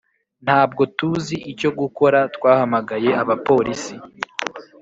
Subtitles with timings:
[0.45, 3.93] ntabwo tuzi icyo gukora, twahamagaye abapolisi.